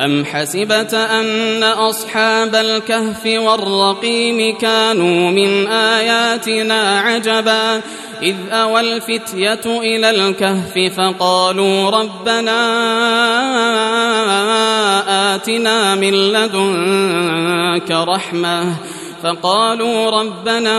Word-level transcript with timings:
أم 0.00 0.24
حسبت 0.24 0.94
أن 0.94 1.62
أصحاب 1.62 2.54
الكهف 2.54 3.26
والرقيم 3.26 4.58
كانوا 4.58 5.30
من 5.30 5.66
آياتنا 5.68 7.00
عجبا 7.00 7.80
إذ 8.22 8.36
أوى 8.50 8.80
الفتية 8.80 9.60
إلى 9.66 10.10
الكهف 10.10 10.94
فقالوا 10.96 11.90
ربنا 11.90 12.62
آتنا 15.34 15.94
من 15.94 16.14
لدنك 16.14 17.90
رحمة 17.90 18.76
فقالوا 19.22 20.10
ربنا 20.20 20.78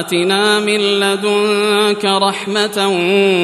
آتنا 0.00 0.60
من 0.60 0.80
لدنك 0.80 2.04
رحمة 2.04 2.88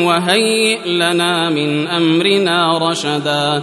وهيئ 0.06 0.88
لنا 0.88 1.50
من 1.50 1.88
أمرنا 1.88 2.78
رشدا. 2.78 3.62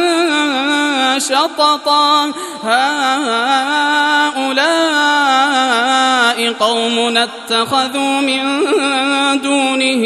شططا. 1.27 2.31
هؤلاء 2.63 3.21
قوم 6.59 7.17
اتخذوا 7.17 8.21
من 8.21 8.41
دونه 9.41 10.05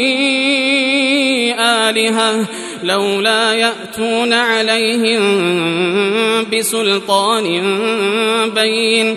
آلهة 1.58 2.46
لولا 2.82 3.52
يأتون 3.52 4.32
عليهم 4.32 5.22
بسلطان 6.52 7.44
بين 8.54 9.16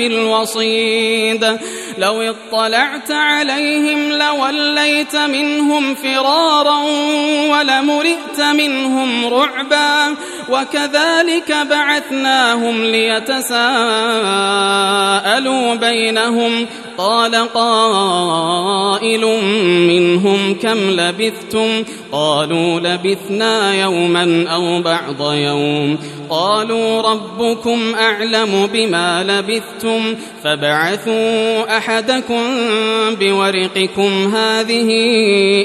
بالوصيد. 0.01 1.57
لو 1.97 2.21
اطلعت 2.21 3.11
عليهم 3.11 4.11
لوليت 4.11 5.15
منهم 5.15 5.95
فرارا 5.95 6.77
ولمرئت 7.51 8.41
منهم 8.41 9.33
رعبا. 9.33 10.15
وكذلك 10.49 11.55
بعثناهم 11.69 12.83
ليتساءلوا 12.83 13.65
بينهم. 15.75 16.65
قال 16.97 17.35
قائل 17.53 19.25
منهم 19.87 20.55
كم 20.61 20.77
لبثتم؟ 20.77 21.83
قالوا 22.11 22.79
لبثنا 22.79 23.81
يوما 23.81 24.45
أو 24.53 24.81
بعض 24.81 25.33
يوم. 25.33 25.97
قالوا 26.29 27.01
ربكم 27.01 27.95
أعلم 27.95 28.69
بما 28.73 29.23
لبثتم 29.23 30.15
فابعثوا 30.43 31.77
أحدكم 31.77 32.43
بورقكم 33.19 34.35
هذه 34.35 34.89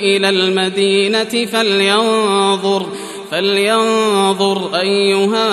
إلى 0.02 0.28
المدينة 0.28 1.46
فلينظر. 1.52 2.86
فلينظر 3.30 4.76
أيها 4.80 5.46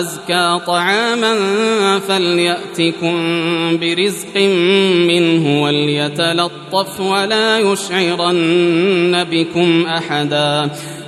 أزكى 0.00 0.60
طعاما 0.66 1.34
فليأتكم 2.08 3.16
برزق 3.78 4.36
منه 5.06 5.62
وليتلطف 5.62 7.00
ولا 7.00 7.58
يشعرن 7.58 9.24
بكم 9.30 9.86
أحدا 9.86 10.70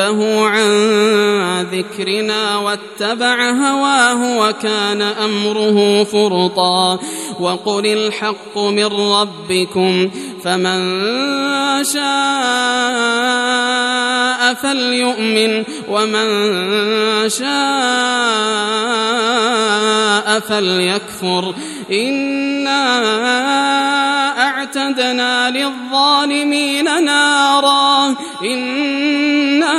عن 0.00 1.66
ذكرنا 1.72 2.56
واتبع 2.56 3.50
هواه 3.50 4.38
وكان 4.38 5.02
أمره 5.02 6.04
فرطا 6.04 6.98
وقل 7.40 7.86
الحق 7.86 8.58
من 8.58 8.86
ربكم 8.86 10.10
فمن 10.44 11.04
شاء 11.84 12.00
فليؤمن 14.54 15.64
ومن 15.88 16.28
شاء 17.28 17.50
فليكفر 20.40 21.54
إنا 21.92 22.90
أعتدنا 24.76 25.50
للظالمين 25.50 27.04
نارا 27.04 28.14
إنا 28.44 29.70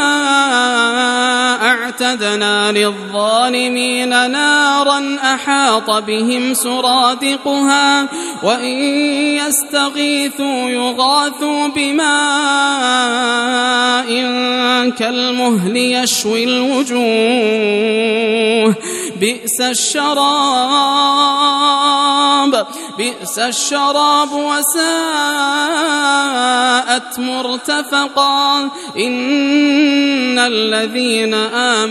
أعتدنا 1.91 2.71
للظالمين 2.71 4.31
نارا 4.31 5.17
أحاط 5.24 5.89
بهم 5.89 6.53
سرادقها 6.53 8.07
وإن 8.43 8.83
يستغيثوا 9.41 10.69
يغاثوا 10.69 11.67
بماء 11.67 12.12
كالمهل 14.89 15.77
يشوي 15.77 16.43
الوجوه. 16.43 17.01
بئس 19.19 19.62
الشراب 19.62 20.12
بئس 22.98 23.39
الشراب 23.39 24.31
وساءت 24.31 24.81
مرتفقا. 27.19 28.69
إن 28.98 30.39
الذين 30.39 31.33
آمنوا 31.33 31.90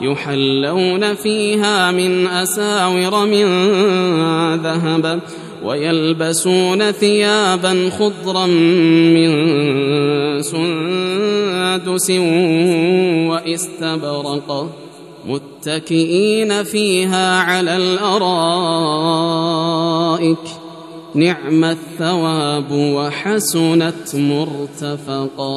يحلون 0.00 1.14
فيها 1.14 1.90
من 1.90 2.26
أساور 2.26 3.26
من 3.26 3.46
ذهب 4.62 5.20
ويلبسون 5.64 6.90
ثيابا 6.90 7.90
خضرا 7.98 8.46
من 8.46 9.32
سندس 10.42 12.10
وإستبرق 13.30 14.70
متكئين 15.26 16.62
فيها 16.62 17.40
على 17.40 17.76
الأرائك 17.76 18.36
نعم 21.14 21.64
الثواب 21.64 22.72
وحسنت 22.72 24.14
مرتفقا 24.16 25.56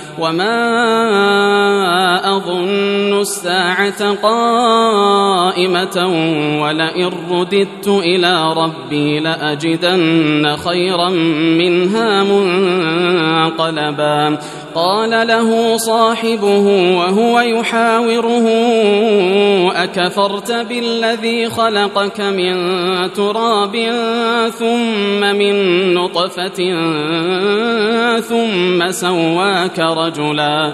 وما 0.21 0.57
أظن 2.37 3.21
الساعة 3.21 4.13
قائمة 4.13 5.97
ولئن 6.61 7.09
رددت 7.31 7.87
إلى 7.87 8.53
ربي 8.53 9.19
لأجدن 9.19 10.55
خيرا 10.65 11.09
منها 11.59 12.23
منقلبا 13.43 14.37
قال 14.75 15.27
له 15.27 15.77
صاحبه 15.77 16.95
وهو 16.97 17.39
يحاوره 17.39 18.47
أكفرت 19.83 20.51
بالذي 20.51 21.49
خلقك 21.49 22.21
من 22.21 22.53
تراب 23.13 23.75
ثم 24.59 25.35
من 25.35 25.53
نطفة 25.93 26.59
ثم 28.19 28.91
سواك 28.91 29.79
رجلا. 29.79 30.73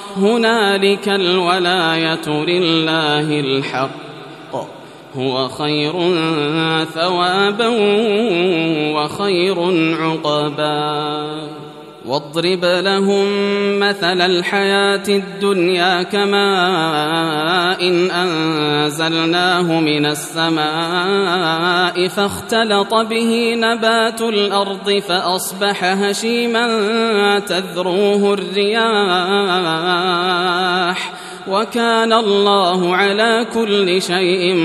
هنالك 0.17 1.09
الولاية 1.09 2.27
لله 2.29 3.39
الحق. 3.39 4.11
هو 5.17 5.47
خير 5.47 5.93
ثوابا 6.85 7.67
وخير 8.95 9.57
عقبا. 10.01 11.60
واضرب 12.11 12.65
لهم 12.65 13.25
مثل 13.79 14.21
الحياة 14.21 15.03
الدنيا 15.07 16.03
كماء 16.03 17.87
إن 17.87 18.11
أنزلناه 18.11 19.79
من 19.79 20.05
السماء 20.05 22.07
فاختلط 22.07 22.93
به 22.93 23.53
نبات 23.55 24.21
الأرض 24.21 25.01
فأصبح 25.07 25.83
هشيما 25.83 27.39
تذروه 27.39 28.33
الرياح 28.33 28.81
وكان 31.47 32.13
الله 32.13 32.95
على 32.95 33.45
كل 33.53 34.01
شيء 34.01 34.55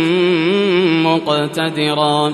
مقتدرا 1.03 2.33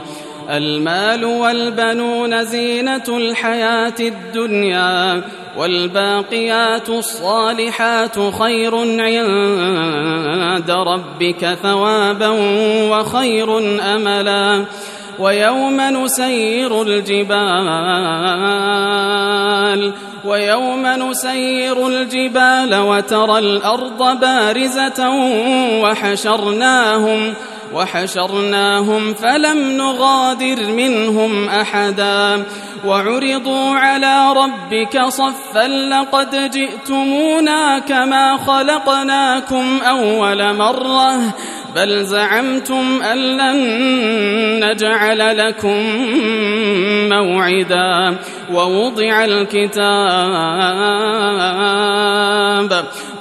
المال 0.52 1.24
والبنون 1.24 2.44
زينة 2.44 3.02
الحياة 3.08 3.94
الدنيا 4.00 5.22
والباقيات 5.56 6.88
الصالحات 6.88 8.18
خير 8.42 8.76
عند 9.00 10.70
ربك 10.70 11.58
ثوابا 11.62 12.28
وخير 12.90 13.58
أملا. 13.94 14.64
ويوم 15.18 15.80
نسير 15.80 16.82
الجبال 16.82 17.32
ويوم 20.24 20.86
نسير 20.86 21.88
الجبال 21.88 22.74
وترى 22.74 23.38
الأرض 23.38 24.20
بارزة 24.20 25.10
وحشرناهم. 25.82 27.34
وحشرناهم 27.74 29.14
فلم 29.14 29.72
نغادر 29.72 30.72
منهم 30.72 31.48
أحدا 31.48 32.44
وعرضوا 32.86 33.74
على 33.74 34.32
ربك 34.36 35.00
صفا 35.08 35.68
لقد 35.68 36.50
جئتمونا 36.50 37.78
كما 37.78 38.36
خلقناكم 38.36 39.80
أول 39.88 40.54
مرة 40.56 41.34
بل 41.76 42.04
زعمتم 42.04 43.02
أن 43.02 43.18
لن 43.18 43.58
نجعل 44.64 45.38
لكم 45.38 45.82
موعدا 47.08 48.18
ووضع 48.52 49.24
الكتاب 49.24 49.82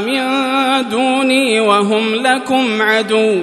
من 0.00 0.22
دوني 0.88 1.60
وهم 1.60 2.14
لكم 2.14 2.82
عدو. 2.82 3.42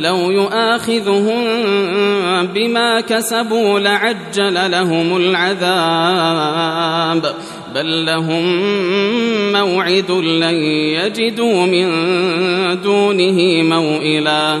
لو 0.00 0.30
يؤاخذهم 0.30 1.44
بما 2.46 3.00
كسبوا 3.00 3.78
لعجل 3.78 4.70
لهم 4.70 5.16
العذاب. 5.16 6.64
بل 7.74 8.06
لهم 8.06 8.44
موعد 9.52 10.10
لن 10.10 10.54
يجدوا 10.94 11.66
من 11.66 11.90
دونه 12.82 13.62
موئلا. 13.62 14.60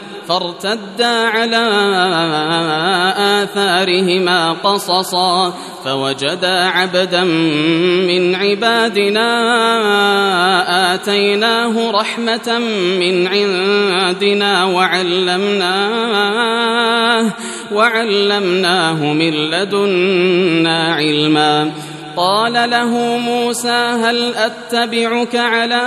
فارتدا 0.31 1.27
على 1.27 1.67
آثارهما 3.43 4.53
قصصا 4.63 5.53
فوجدا 5.85 6.63
عبدا 6.63 7.23
من 7.23 8.35
عبادنا 8.35 9.29
آتيناه 10.93 11.91
رحمة 11.91 12.59
من 12.99 13.27
عندنا 13.27 14.65
وعلمناه 14.65 16.11
وعلمناه 17.71 19.13
من 19.13 19.33
لدنا 19.33 20.93
علما 20.93 21.71
قال 22.17 22.53
له 22.53 23.17
موسى 23.17 23.69
هل 24.03 24.35
أتبعك 24.35 25.35
على 25.35 25.81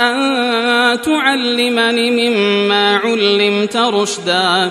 أن 0.00 1.00
تعلمني 1.00 2.30
مما 2.30 2.96
علمت 2.96 3.76
رشدا 3.76 4.70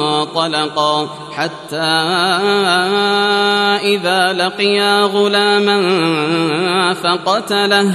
فانطلقا 0.00 1.08
حتى 1.32 1.76
إذا 3.82 4.32
لقيا 4.32 5.02
غلاما 5.02 5.78
فقتله 6.94 7.94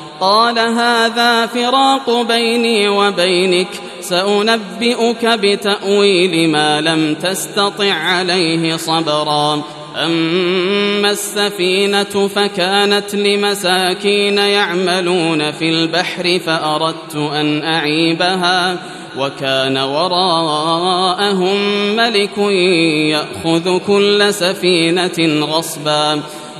قال 0.21 0.59
هذا 0.59 1.45
فراق 1.45 2.21
بيني 2.21 2.89
وبينك 2.89 3.67
سأنبئك 4.01 5.25
بتأويل 5.25 6.49
ما 6.49 6.81
لم 6.81 7.15
تستطع 7.15 7.93
عليه 7.93 8.77
صبرا. 8.77 9.61
أما 9.95 11.11
السفينة 11.11 12.27
فكانت 12.35 13.15
لمساكين 13.15 14.37
يعملون 14.37 15.51
في 15.51 15.69
البحر 15.69 16.39
فأردت 16.45 17.15
أن 17.15 17.63
أعيبها 17.63 18.77
وكان 19.17 19.77
وراءهم 19.77 21.57
ملك 21.95 22.37
يأخذ 23.11 23.77
كل 23.87 24.33
سفينة 24.33 25.45
غصبا. 25.45 26.21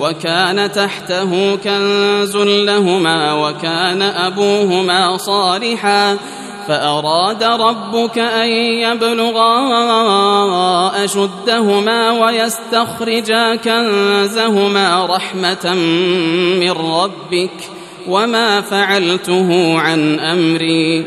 وكان 0.00 0.72
تحته 0.72 1.56
كنز 1.56 2.36
لهما 2.36 3.32
وكان 3.32 4.02
أبوهما 4.02 5.16
صالحا 5.16 6.16
فأراد 6.68 7.42
ربك 7.42 8.18
أن 8.18 8.48
يبلغا 8.48 9.54
أشدهما 11.04 12.10
ويستخرجا 12.10 13.54
كنزهما 13.54 15.06
رحمة 15.06 15.74
من 16.60 16.70
ربك 16.70 17.50
وما 18.08 18.60
فعلته 18.60 19.78
عن 19.78 20.20
أمري. 20.20 21.04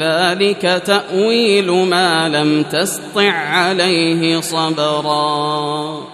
ذلك 0.00 0.82
تأويل 0.86 1.70
ما 1.70 2.28
لم 2.28 2.62
تسطع 2.62 3.30
عليه 3.32 4.40
صبرا. 4.40 6.13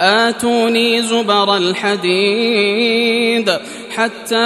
آتوني 0.00 1.02
زبر 1.02 1.56
الحديد 1.56 3.06
حتى 3.96 4.36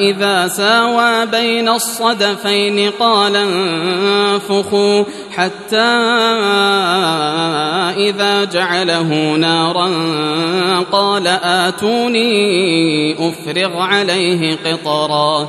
إذا 0.00 0.48
ساوى 0.48 1.26
بين 1.26 1.68
الصدفين 1.68 2.90
قال 2.90 3.36
انفخوا 3.36 5.04
حتى 5.32 5.76
إذا 7.96 8.44
جعله 8.44 9.36
نارا 9.36 9.90
قال 10.92 11.26
آتوني 11.42 12.32
أفرغ 13.28 13.80
عليه 13.80 14.58
قطرا 14.64 15.48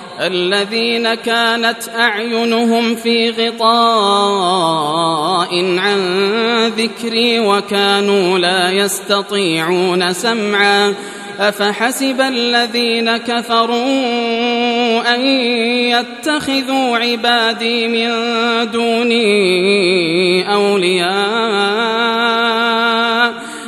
الذين 0.21 1.13
كانت 1.13 1.89
أعينهم 1.99 2.95
في 2.95 3.29
غطاء 3.29 3.65
عن 5.77 6.01
ذكري 6.77 7.39
وكانوا 7.39 8.39
لا 8.39 8.71
يستطيعون 8.71 10.13
سمعا 10.13 10.95
أفحسب 11.39 12.21
الذين 12.21 13.17
كفروا 13.17 13.75
أن 15.15 15.21
يتخذوا 15.91 16.97
عبادي 16.97 17.87
من 17.87 18.09
دوني 18.71 20.53
أولياء 20.53 21.11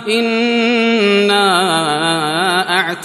إنا 0.10 2.03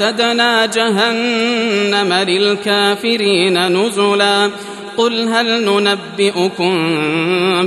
أعتدنا 0.01 0.67
جهنم 0.67 2.13
للكافرين 2.13 3.69
نزلا. 3.69 4.51
قل 4.97 5.29
هل 5.29 5.65
ننبئكم 5.65 6.77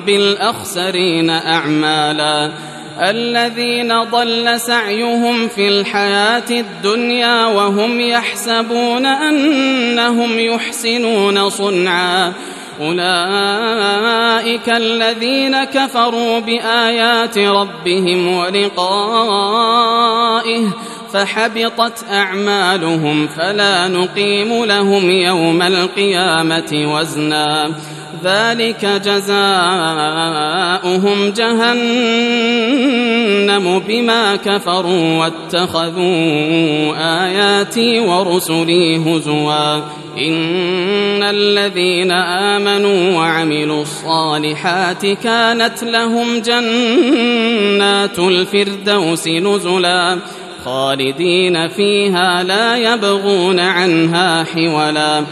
بالأخسرين 0.05 1.29
أعمالا؟ 1.29 2.51
الذين 2.99 4.03
ضل 4.03 4.59
سعيهم 4.59 5.47
في 5.47 5.67
الحياة 5.67 6.49
الدنيا 6.49 7.45
وهم 7.45 7.99
يحسبون 7.99 9.05
أنهم 9.05 10.39
يحسنون 10.39 11.49
صنعا. 11.49 12.33
أولئك 12.81 14.69
الذين 14.69 15.63
كفروا 15.63 16.39
بآيات 16.39 17.37
ربهم 17.37 18.37
ولقائه 18.37 19.81
فحبطت 21.13 22.05
أعمالهم 22.11 23.27
فلا 23.27 23.87
نقيم 23.87 24.65
لهم 24.65 25.09
يوم 25.09 25.61
القيامة 25.61 26.93
وزنا. 26.95 27.71
ذلك 28.23 28.85
جزاؤهم 28.85 29.29
جهنم 31.29 31.71
بما 33.87 34.35
كفروا 34.35 35.17
واتخذوا 35.19 36.93
آياتي 37.23 37.99
ورسلي 37.99 38.97
هزوا. 38.97 39.77
إن 40.17 41.23
الذين 41.23 42.11
آمنوا 42.11 43.17
وعملوا 43.17 43.81
الصالحات 43.81 45.05
كانت 45.05 45.83
لهم 45.83 46.39
جنات 46.39 48.19
الفردوس 48.19 49.27
نزلا. 49.27 50.19
خالدين 50.65 51.67
فيها 51.67 52.43
لا 52.43 52.93
يبغون 52.93 53.59
عنها 53.59 54.43
حولا. 54.43 55.23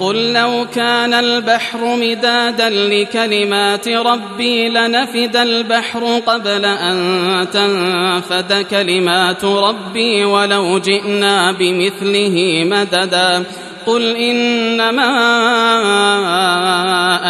قل 0.00 0.32
لو 0.32 0.66
كان 0.74 1.14
البحر 1.14 1.78
مدادا 1.96 2.68
لكلمات 2.68 3.88
ربي 3.88 4.68
لنفد 4.68 5.36
البحر 5.36 6.20
قبل 6.26 6.64
أن 6.64 7.46
تنفد 7.52 8.66
كلمات 8.70 9.44
ربي 9.44 10.24
ولو 10.24 10.78
جئنا 10.78 11.52
بمثله 11.52 12.64
مددا. 12.64 13.44
قل 13.86 14.16
إنما 14.16 15.10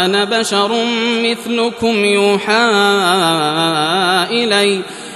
أنا 0.05 0.25
بشر 0.25 0.73
مثلكم 1.23 2.05
يوحى 2.05 2.71
إلي. 4.31 4.81